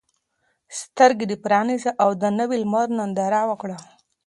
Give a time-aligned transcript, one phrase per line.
[0.79, 3.77] سترګې دې پرانیزه او د نوي لمر ننداره وکړه.